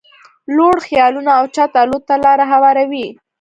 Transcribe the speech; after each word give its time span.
لوړ 0.55 0.75
خيالونه 0.87 1.31
اوچت 1.39 1.71
الوت 1.81 2.03
ته 2.09 2.15
لاره 2.25 2.45
هواروي. 2.51 3.07